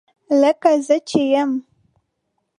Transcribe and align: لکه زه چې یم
لکه 0.41 0.71
زه 0.85 0.97
چې 1.09 1.21
یم 1.33 1.51